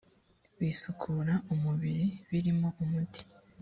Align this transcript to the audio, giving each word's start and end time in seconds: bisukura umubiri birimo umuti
bisukura 0.59 1.33
umubiri 1.53 2.07
birimo 2.29 2.67
umuti 2.83 3.23